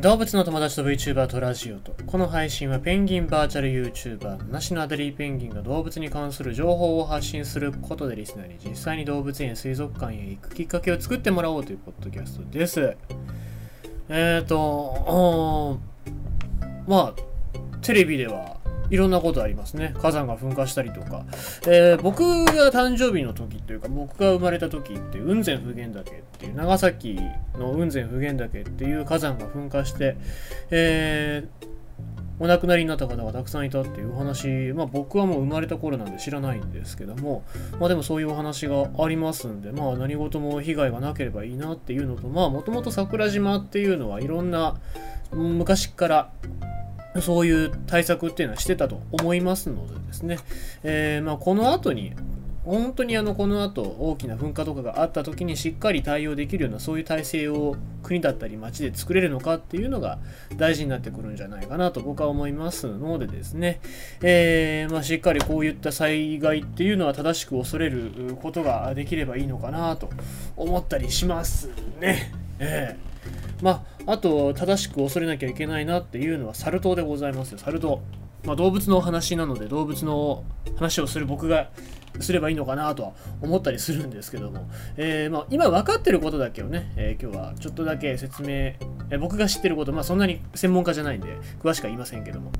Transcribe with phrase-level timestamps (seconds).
[0.00, 1.92] 動物の友達と VTuber とラジオと。
[2.06, 12.96] この配信はペンギンバーチャル YouTuber なしのアデリーペンギンが動物に関する情報を発信することでリスナーに実際に動物園水族館へ行くきっかけを作ってもらおうというポッドキャストです。
[14.08, 15.80] えっ、ー、と
[16.86, 18.57] まあテレビでは
[18.90, 19.94] いろんなことありますね。
[20.00, 21.24] 火山が噴火したりとか。
[21.66, 27.18] えー、僕が誕生日の時というか、僕が生まれた時って雲仙普賢岳っていう、長崎
[27.58, 30.16] の雲仙普賢岳っていう火山が噴火して、
[30.70, 31.66] えー、
[32.40, 37.44] お亡くなりになった方がたくさんいたっていうお話、まあ僕はもう生まれた頃なんで知らないんですけども、
[37.80, 44.76] まあでもそういうお話がありますんで、まあ何事も被害がなければいいなっていうのと、まあもともと桜島っていうのはいろんな
[45.32, 46.30] 昔から
[47.22, 50.38] そういう対策っていうのはしてたと思いますのでですね、
[50.82, 52.12] えー、まあ、この後に
[52.68, 60.18] 本当にあのこの後大きな噴火とかがあった時にしっかり対応できるようなそういう体制を国だったり町で作れるのかっていうのが
[60.58, 63.80] 大事になってくるんじゃないかなと僕は思いますのでですね、
[64.20, 70.10] えー、まあ、しっかりこういった災害っていうのは正しく恐れることができればいいのかなと
[70.54, 72.34] 思ったりしますね。
[72.58, 73.08] えー
[73.62, 78.00] まあ、あと、正しく恐れなきゃいけないなっていうのは、サル痘でございますよ、サル痘。
[78.42, 80.44] まあ、動物の話なので、動物の
[80.76, 81.68] 話をする僕が
[82.18, 92.50] すればいいのかなとは思ったりするんですけども、えー、まあ、今分かってることだけをね、えー、今日はちょっとだけ説明、えー、僕が知ってること、まあ、そんなに専門家じゃないんで、詳しくは言いませんけども、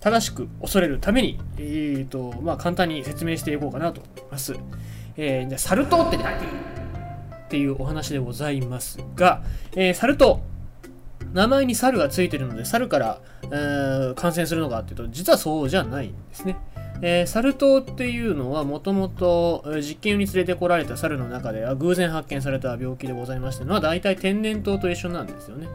[0.00, 4.54] 正しく恐れるために、えーとまあ、簡単に説明していこうかなと思います。
[5.16, 6.34] えー、じゃあ、サル痘って何？
[6.34, 6.38] っ
[7.48, 9.42] ていうお話でございますが、
[9.74, 10.40] えー、サル痘。
[11.32, 16.56] 名前に猿がついてるので、猿から、えー、感染するのかっていうと、実はそうじゃないんですね。
[17.02, 25.68] えー、サル痘っていうのはもともと実験用に連れてこられた猿の中では偶然発見された病気でございましてのは大体天然痘と一緒なんですよね。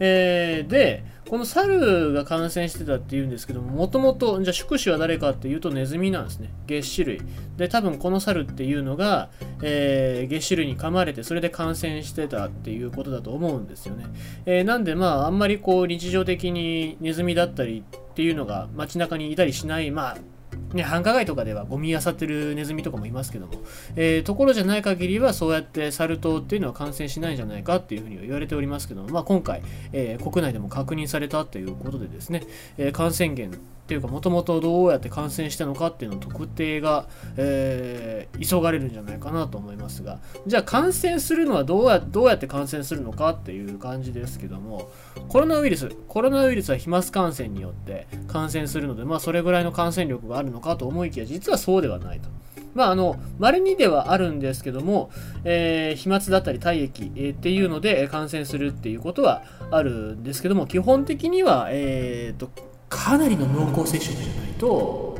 [0.00, 6.50] えー、で、この猿が感染してたっていうんですけども、もともと、じゃあ宿主は誰かっていうとネズミなんですね。
[6.66, 7.20] 月種類。
[7.56, 9.28] で、多分この猿っていうのが、
[9.62, 14.04] えー、月種類に噛まれて、それで感染してたっていうことだと思うんですよね。
[14.46, 20.18] えー、なんでまあ、あんまりこう日常的にネズミだったりっていうのが街中にいたりしない、まあ、
[20.72, 23.54] ね、繁華街とかではゴミ漁ってるネズミとかもいますけども、
[23.96, 29.62] えー、ところじゃない限りはそうやってサル痘っていうのは感染しないんじゃないかっていうふうに言われておりますけども、まあ、今回、
[29.92, 32.42] えー、国内でも確認されたということでですね、
[32.76, 44.90] えー、感染源っていうかもともとどうやって感染したのかっていうの特定が、えー、急がれるんじゃないかなと思いますがじゃあ感染するのはどうやどうやって感染するのかっていう感じですけども
[45.28, 52.28] コロナウイルスコロナウイルスは飛沫感染によって感染するのでまあそれぐらいの感染力があるのかと思いきや実はそうではないと。
[52.74, 55.10] まあ、あの、稀にではあるんですけども、
[55.42, 62.50] えー、飛沫だったり体液、えー、っていうので感染するっていうことはあるんですけども、基本的には、えーと、
[62.88, 65.16] かなりの濃厚接触じゃないと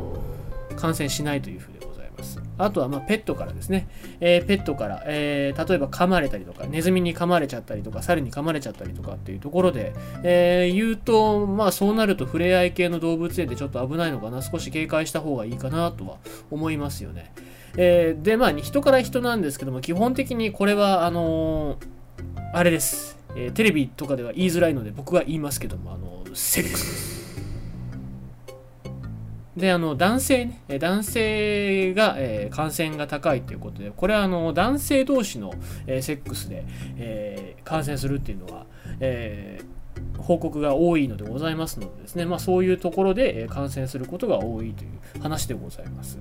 [0.77, 2.41] 感染しないというふうでございます。
[2.57, 3.89] あとはまペットからですね、
[4.21, 9.93] えー、ペットから、えー、例えば噛まれたりとか、ネズミに噛まれちゃったりとか、猿に噛まれちゃったりとかっていうところで、
[10.23, 16.19] えー、言うと、まあそうなると触れ合い系の動物園でちょっと危ないのかな、少し警戒した方がいいかなとは
[16.51, 17.33] 思いますよね。
[17.77, 21.79] えー、で、まあ人から人なんですけども、基本的にこれは、あの
[22.53, 23.19] あれです。
[23.37, 27.28] えテレビとかでは言いづらいので僕は言いますけども、あのセックスです。
[29.59, 35.53] で、あの、男性ね、男性が、えー、感染が高いということで、これはあの、男性同士の、
[35.87, 36.65] えー、セックスで、
[36.97, 38.67] えー、感染するっていうのは、
[39.01, 39.61] え
[40.19, 46.19] 報告が多いのでございますのでですね、まあそういうところで感染することが多いという話でございます。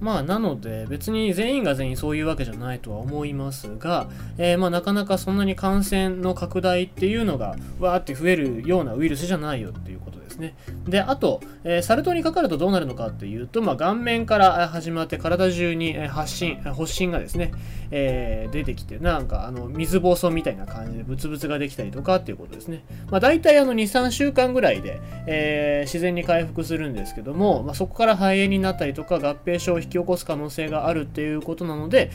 [0.00, 10.54] まあ、なので、別に全員が全員そういうわけじゃないとは思いますが、えー、まあ、なかなかそんなに感染の拡大っていうのが、わーって増えるようなウイルスじゃないよっていうことですね。
[10.86, 17.52] で、あと、えー、サル痘にかかるとどうなるのかっていうと、まあ、顔面から始まって体中に発疹、発疹がですね、
[17.90, 22.84] えー、出てきて、なんか、あの、水疱瘡みたいな感じでブツブツができたりとかっていうことですね。
[23.10, 32.10] まあ、大体あの、2、3週間ぐらいで、えー、自然に回復するんですけども、まあ、そこから肺炎になったりとか、合併症を引き起こす可能性があるっていうことなので、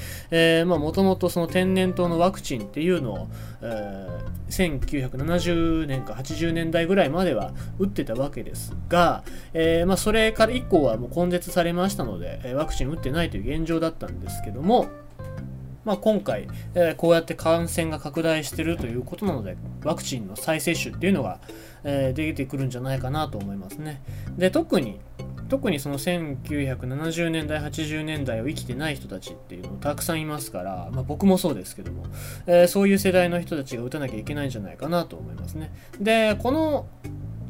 [0.65, 3.27] もともとその天然痘のワクチンっていうのを、
[3.61, 9.23] えー、1970年か80年代ぐらいまでは打ってたわけですが、
[9.53, 14.87] えー、まあ、それから以降はもう根絶されましたので、ワクチン打ってないという現状だったんですけども、
[15.83, 21.39] まあ、今回、えー、こうやって感染が拡大しているということなので、ワクチンの再接種っていうのが、
[21.83, 24.01] えー、出てくるんじゃないかなと思いますね。
[24.37, 24.99] で、特に、
[25.51, 32.05] 特にその1970年代80年代を生きてない人たちっていうのたくさんいますから、まあ、僕もそうですけども、
[32.47, 36.87] えー、そういう世代の人たちが打たなきゃいけないんじゃないかなと思いますねでこの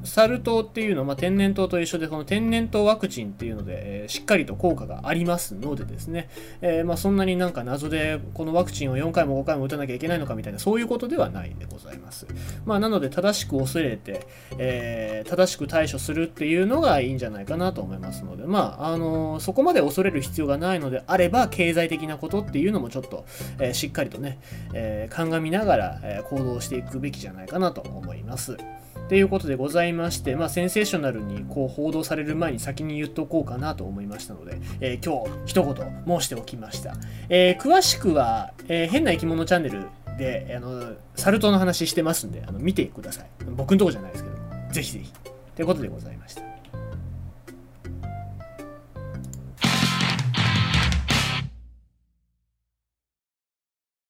[0.04, 6.30] サル痘っていうのは、まあ、天然痘と一緒で、この天然痘ワクチンっていうので、えー、しっかりと効果がありますのでですね、
[6.62, 12.28] えー、まあ、そんなになんか謎で、このワクチンを4回も5回も打たなきゃいけないのかみたいな、そういうことではないでございます。
[12.66, 14.28] まあ、なので、正しく恐れて、
[14.58, 23.26] えー、正しく対処するっていうのがいいんじゃないかなと思いますので、まあ、あのそこまで恐れる必要がないのであれば、経済的なことっていうのもちょっと、
[23.60, 24.40] えしっかりとね、
[24.74, 28.58] え鑑みながら、え行動していくべきじゃないかなと思います。
[29.12, 35.76] ということでございまして、まあ、センセーショナルにこう報道される前に先に言っとこうかなと思いましたので、えー、今日一言
[36.08, 36.96] 申しておきました。
[37.28, 43.30] えー、詳しくは、えー、変な生き物チャンネルで、あの、サル痘の話してますんで、あの見てください。
[43.50, 44.36] 僕んとこじゃないですけど、
[44.72, 45.12] ぜひぜひ。
[45.58, 46.51] ということでございました。